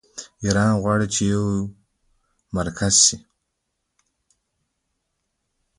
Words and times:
ایران 0.43 0.71
غواړي 0.81 1.07
چې 1.13 1.21
یو 1.33 1.45
مرکز 2.57 2.93
شي. 3.05 3.17